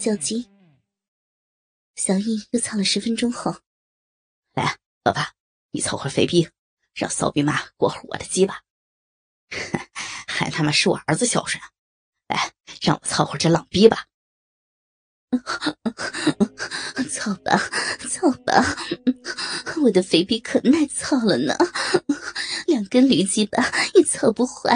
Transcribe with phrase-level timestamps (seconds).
[0.00, 0.48] 九集，
[1.94, 3.54] 小易又操了十分钟后，
[4.54, 5.34] 来，老爸，
[5.72, 6.48] 你操会肥逼，
[6.94, 8.62] 让骚逼妈过会我的鸡吧。
[10.26, 11.62] 还他妈是我儿子孝顺，
[12.28, 14.06] 来，让我操会这浪逼吧。
[17.12, 17.60] 操吧，
[18.08, 18.64] 操吧，
[19.82, 21.54] 我的肥逼可耐操了呢，
[22.66, 24.74] 两根驴鸡巴也操不坏，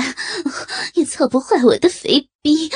[0.92, 2.70] 也操不坏我的肥逼。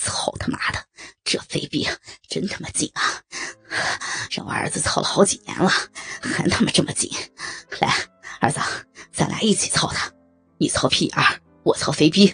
[0.00, 0.78] 操他妈的，
[1.24, 1.86] 这肥逼
[2.28, 3.02] 真他妈紧啊！
[4.30, 5.68] 让我儿子操了好几年了，
[6.20, 7.10] 还他妈这么紧。
[7.80, 7.92] 来，
[8.40, 8.60] 儿子，
[9.12, 10.10] 咱俩一起操他，
[10.58, 12.32] 你操屁眼，我操肥逼。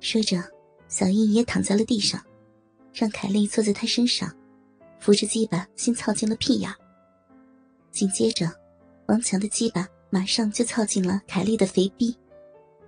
[0.00, 0.42] 说着，
[0.88, 2.24] 小英也躺在了地上，
[2.94, 4.34] 让凯莉坐在他身上，
[4.98, 6.74] 扶着鸡巴先操进了屁眼。
[7.92, 8.50] 紧接着，
[9.06, 12.16] 王强的鸡巴马上就操进了凯莉的肥逼。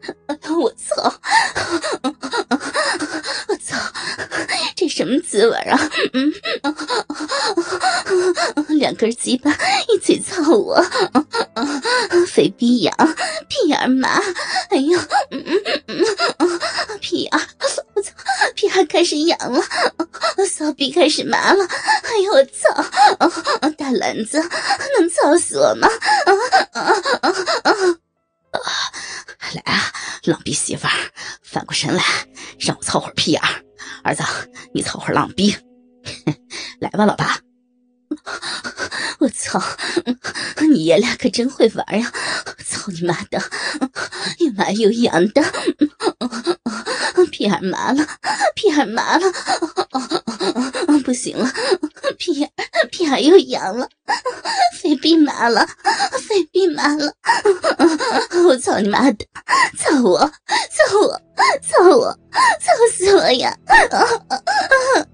[0.28, 1.20] 我操！
[4.74, 5.90] 这什么滋味啊？
[6.12, 6.32] 嗯，
[8.78, 9.50] 两根鸡巴
[9.88, 10.82] 一起操我，
[12.26, 12.94] 肥逼痒，
[13.48, 14.20] 屁眼麻，
[14.70, 14.98] 哎呦，
[17.00, 17.30] 屁眼，
[17.94, 18.12] 我操，
[18.54, 19.62] 屁眼开始痒了，
[20.48, 22.74] 骚逼开始麻了，哎呦我操！
[23.78, 24.38] 大篮子
[24.98, 25.88] 能操死我吗？
[29.54, 29.92] 来啊，
[30.24, 30.92] 浪逼媳妇儿，
[31.42, 32.02] 反过神来，
[32.58, 33.64] 让我操会儿屁眼儿。
[34.04, 34.22] 儿子，
[34.72, 35.56] 你操会儿浪逼，
[36.80, 37.38] 来吧，老爸。
[39.18, 39.60] 我操，
[40.70, 42.12] 你爷俩可真会玩呀！
[42.64, 43.40] 操你妈的，
[44.38, 45.42] 又麻又痒的，
[47.30, 48.06] 屁眼麻了，
[48.54, 49.32] 屁眼麻了，
[51.04, 51.50] 不行了，
[52.18, 52.52] 屁眼
[52.90, 53.88] 屁眼又痒了，
[54.82, 55.64] 肺逼麻了，
[56.28, 57.14] 肺逼麻了，
[58.48, 59.24] 我操你妈的，
[59.78, 61.22] 操我，操我，
[61.62, 62.12] 操我，
[62.60, 63.56] 操死我呀！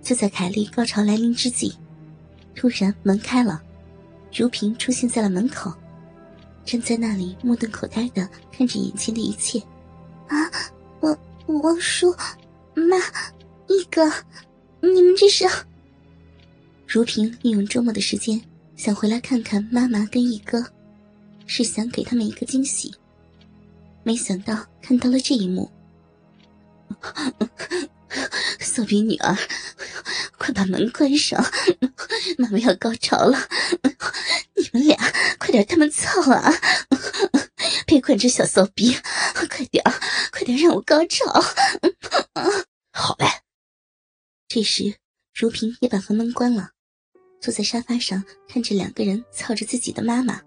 [0.00, 1.74] 就在凯莉高潮来临之际，
[2.54, 3.60] 突然门开了，
[4.32, 5.72] 如萍出现在了门口，
[6.64, 9.58] 站在那里目瞪口呆的看着眼前的一切。
[10.28, 10.48] 啊，
[11.00, 11.18] 王
[11.62, 12.14] 王叔，
[12.74, 12.96] 妈，
[13.66, 14.08] 一哥，
[14.80, 15.44] 你们这是？
[16.92, 18.42] 如萍利用周末的时间
[18.74, 20.60] 想回来看看妈妈跟一哥，
[21.46, 22.92] 是想给他们一个惊喜，
[24.02, 25.70] 没想到看到了这一幕。
[28.58, 29.38] 骚逼女儿，
[30.36, 31.40] 快把门关上！
[32.36, 33.38] 妈妈要高潮了，
[34.56, 34.96] 你们俩
[35.38, 36.52] 快点他们操啊！
[37.86, 38.96] 别管这小骚逼，
[39.48, 39.84] 快点
[40.32, 41.24] 快点让我高潮！
[42.92, 43.26] 好嘞。
[44.48, 44.96] 这时，
[45.32, 46.70] 如萍也把房门关了，
[47.40, 50.40] 坐在沙发上看着两个人操着自己的妈妈。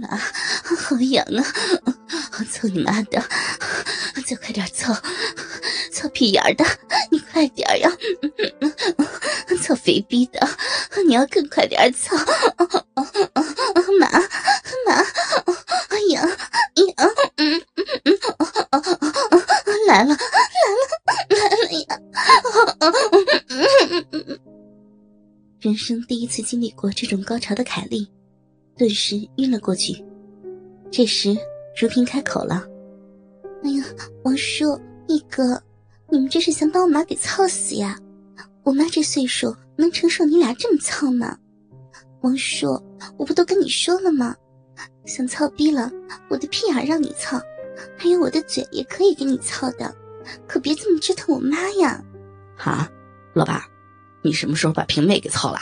[0.00, 0.18] 妈，
[0.76, 1.42] 好痒啊！
[2.50, 3.22] 操你妈的！
[4.26, 4.92] 再快点操，
[5.92, 6.64] 操屁眼的，
[7.10, 7.90] 你快点呀！
[9.62, 10.40] 操肥逼的，
[11.06, 12.16] 你要更快点操！
[14.00, 14.10] 妈
[14.86, 15.04] 妈，
[16.10, 16.94] 痒痒，
[19.86, 20.18] 来了来了
[21.30, 21.88] 来了呀！
[25.66, 28.08] 人生第一次经历过这种高潮的凯莉，
[28.76, 30.00] 顿时晕了过去。
[30.92, 31.36] 这时，
[31.76, 32.64] 如萍开口了。
[33.64, 33.84] 哎呀，
[34.22, 35.60] 王叔，一哥，
[36.08, 37.98] 你们这是想把我妈给操死呀？
[38.62, 41.36] 我妈这岁数能承受你俩这么操吗？
[42.20, 42.80] 王叔，
[43.16, 44.36] 我不都跟你说了吗？
[45.04, 45.90] 想操逼了，
[46.28, 47.40] 我的屁眼让你操，
[47.98, 49.92] 还有我的嘴也可以给你操的，
[50.46, 52.00] 可别这么折腾我妈呀！
[52.56, 52.88] 啊，
[53.34, 53.66] 老爸，
[54.26, 55.60] 你什么时候把平妹给操了？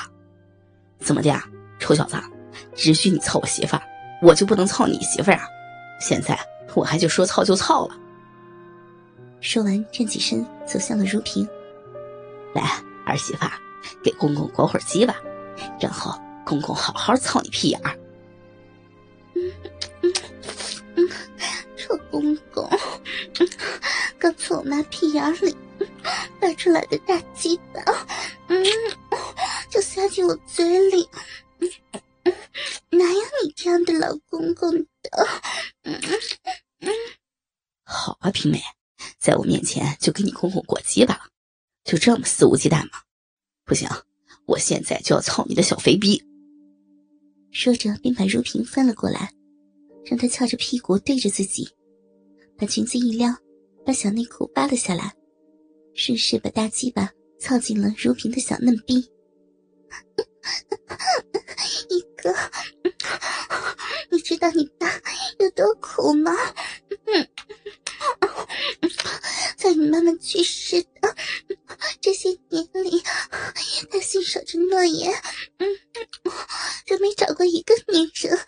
[0.99, 1.47] 怎么的呀，
[1.79, 2.17] 臭小子，
[2.75, 3.83] 只许你操我媳妇儿，
[4.23, 5.47] 我就不能操你媳妇儿啊？
[6.01, 6.39] 现在。
[6.75, 7.97] 我还就说操就操了。
[9.41, 11.49] 说完，站起身，走向了如萍。
[12.53, 12.63] 来，
[13.07, 13.47] 儿媳妇，
[14.03, 15.15] 给公公裹会儿鸡吧，
[15.81, 17.97] 然后公公好好操你屁眼儿。
[19.37, 19.53] 嗯
[20.03, 20.13] 嗯
[20.97, 21.09] 嗯，
[21.77, 22.69] 臭公公，
[24.19, 25.57] 刚从我妈屁眼里
[26.41, 27.81] 拔出来的大鸡巴，
[28.49, 28.65] 嗯，
[29.71, 31.09] 就塞进我嘴里。
[32.91, 35.27] 哪有你这样的老公公的？
[35.83, 36.01] 嗯
[37.83, 38.61] 好啊，平美，
[39.19, 41.21] 在我面前就给你公公过鸡巴了，
[41.85, 43.03] 就这么肆无忌惮吗？
[43.65, 43.89] 不行，
[44.47, 46.23] 我现在就要操你的小肥逼！
[47.51, 49.33] 说着，便把如萍翻了过来，
[50.07, 51.69] 让她翘着屁股对着自己，
[52.57, 53.35] 把裙子一撩，
[53.85, 55.15] 把小内裤扒了下来，
[55.95, 59.11] 顺势把大鸡巴操进了如萍的小嫩逼。
[61.89, 62.35] 一哥，
[64.11, 64.89] 你知道你爸
[65.39, 66.33] 有多苦吗？
[69.57, 71.17] 在你妈妈去世的
[72.01, 73.03] 这些年里，
[73.91, 75.13] 他信守着诺言，
[75.59, 75.67] 嗯，
[76.85, 78.39] 就没找过一个女人。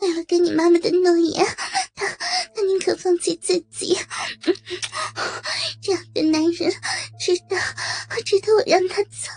[0.00, 1.46] 为了跟你妈妈的诺言，
[1.94, 2.06] 他
[2.54, 3.98] 他宁可放弃自己。
[5.82, 6.72] 这样的男人，
[7.18, 7.56] 值得
[8.24, 9.30] 值得我让他走。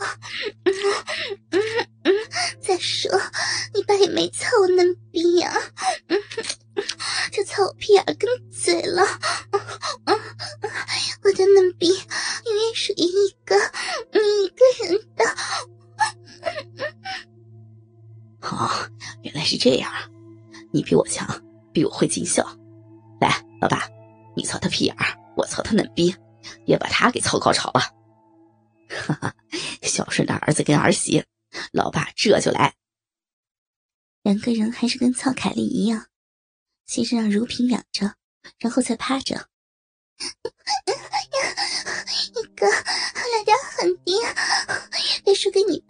[21.74, 22.44] 比我会尽孝。
[23.20, 23.90] 来，老爸，
[24.36, 26.16] 你操他屁眼儿，我操他嫩逼，
[26.66, 27.82] 也把他给操高潮了。
[28.90, 29.36] 哈哈，
[29.82, 31.24] 孝顺的儿子跟儿媳，
[31.72, 32.76] 老爸这就来。
[34.22, 36.08] 两个人还是跟操凯丽一样。
[36.86, 38.14] 先是让如萍仰着，
[38.60, 39.48] 然后再趴着。
[42.36, 44.18] 一哥，来点狠点，
[45.24, 45.83] 别输给你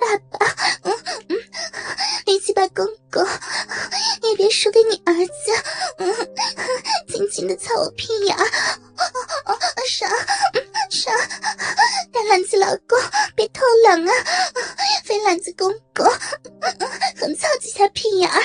[17.24, 18.42] 狠操几下屁眼儿。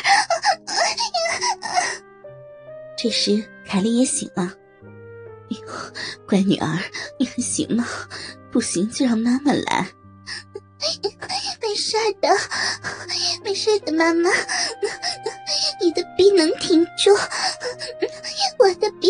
[2.96, 4.54] 这时，凯莉也醒了。
[6.28, 6.78] 乖女儿，
[7.18, 7.84] 你还行吗？
[8.52, 9.88] 不行就让妈妈来。
[11.60, 12.28] 没事的，
[13.42, 14.30] 没事的，妈妈，
[15.80, 17.12] 你的逼能挺住，
[18.60, 19.07] 我的逼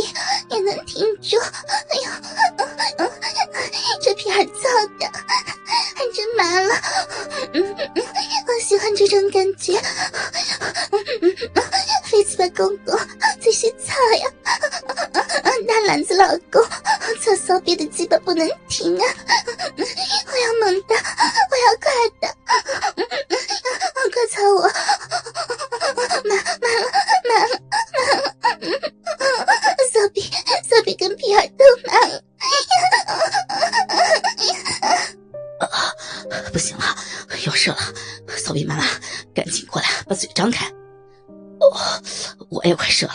[41.70, 43.14] 我我也快射了，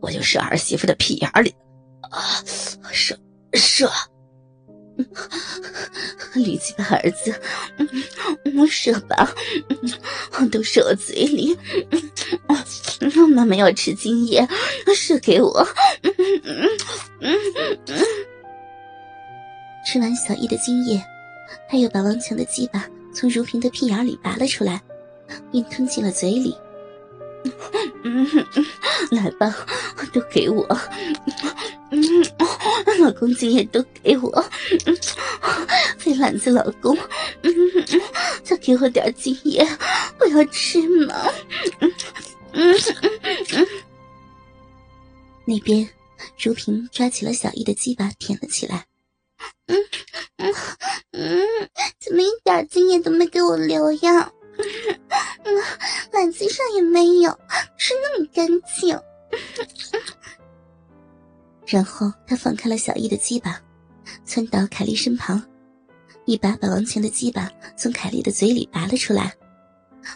[0.00, 1.54] 我就射儿媳妇的屁眼里，
[2.10, 2.42] 啊，
[2.92, 3.18] 射
[3.52, 3.90] 射，
[6.34, 7.34] 李鸡巴儿子，
[8.44, 9.34] 嗯，射吧，
[10.50, 11.56] 都射我嘴里，
[13.34, 14.46] 妈妈要吃精液，
[14.94, 15.66] 射给我，
[19.86, 21.02] 吃完小易的精液，
[21.68, 24.80] 他又把王强的鸡巴从如萍的屁眼里拔了出来，
[25.50, 26.56] 并吞进了嘴里。
[28.02, 28.26] 嗯，
[29.10, 29.54] 来吧，
[30.12, 30.66] 都给我。
[31.90, 32.00] 嗯，
[33.00, 34.44] 老公精液都给我。
[35.98, 36.96] 肥篮子老公，
[37.42, 37.52] 嗯，
[38.42, 39.66] 再给我点精液，
[40.20, 41.14] 我要吃嘛。
[41.80, 41.92] 嗯
[42.52, 42.74] 嗯
[43.52, 43.66] 嗯。
[45.46, 45.88] 那边，
[46.42, 48.86] 如萍抓起了小易的鸡巴舔了起来。
[49.66, 49.76] 嗯
[50.38, 50.54] 嗯
[51.12, 51.40] 嗯，
[52.00, 54.30] 怎么一点经验都没给我留呀？
[55.44, 55.62] 嗯，
[56.12, 57.30] 篮子上也没有，
[57.76, 58.98] 是那么干净。
[61.66, 63.60] 然后他放开了小易的鸡巴，
[64.24, 65.42] 窜到凯莉身旁，
[66.24, 69.34] 一把把王权的鸡巴从凯莉的嘴里拔了出来。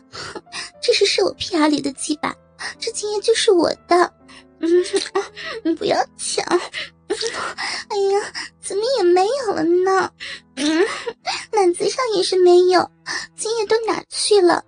[0.80, 2.35] 这是射我屁眼里的鸡巴，
[2.78, 4.14] 这精液就是我的。
[4.61, 4.68] 嗯，
[5.64, 6.45] 你不要抢。
[6.49, 10.12] 哎呀，怎么也没有了呢？
[10.57, 10.87] 嗯，
[11.52, 12.90] 篮子上也是没有，
[13.38, 14.62] 精液都哪去了？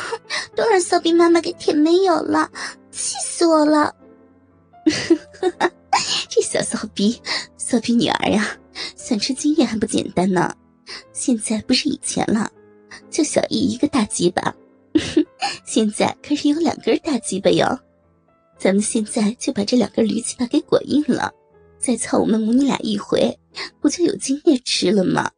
[0.56, 2.50] 都让骚逼妈妈给舔没有了，
[2.90, 3.94] 气死我了！
[6.28, 7.20] 这小骚逼，
[7.58, 8.56] 骚逼女儿呀，
[8.96, 10.50] 想吃精液还不简单呢？
[11.12, 12.50] 现在不是以前了，
[13.10, 14.54] 就小易一个大鸡巴，
[15.66, 17.78] 现在可是有两根大鸡巴哟。
[18.58, 21.30] 咱们现在就把这两根驴鸡巴给裹硬了。
[21.78, 23.38] 再操我们母女俩一回，
[23.80, 25.30] 不就有精液吃了吗？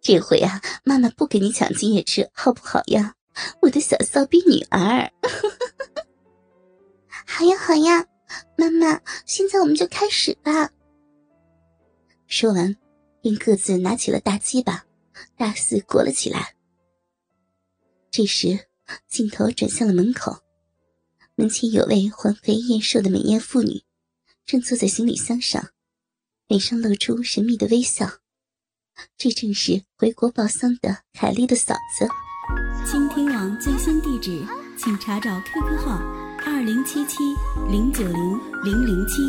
[0.00, 3.14] 这回啊，妈妈不给你抢金叶吃，好不好呀，
[3.62, 5.10] 我的小骚逼女儿？
[7.26, 8.06] 好呀好呀，
[8.56, 10.70] 妈妈，现在我们就开始吧。
[12.26, 12.76] 说完，
[13.20, 14.84] 便各自拿起了大鸡巴，
[15.36, 16.54] 大肆裹了起来。
[18.10, 18.66] 这时，
[19.08, 20.36] 镜头转向了门口，
[21.34, 23.82] 门前有位环肥燕瘦的美艳妇女，
[24.44, 25.70] 正坐在行李箱上，
[26.46, 28.18] 脸上露出神秘的微笑。
[29.16, 32.06] 这正是回国报丧的凯莉的嫂子。
[32.86, 34.44] 倾听网最新地址，
[34.78, 35.98] 请查找 QQ 号
[36.44, 37.18] 二零七七
[37.70, 39.22] 零九零零零七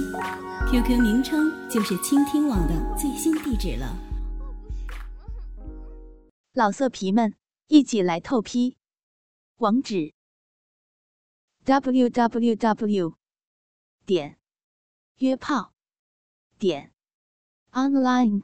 [0.70, 3.96] ，QQ 名称就是倾听网的最新地址了。
[6.54, 7.36] 老色皮们，
[7.68, 8.78] 一起来透批！
[9.58, 10.14] 网址
[11.64, 13.16] ：w w w
[14.06, 14.38] 点
[15.18, 15.74] 约炮
[16.60, 16.92] 点
[17.72, 18.44] online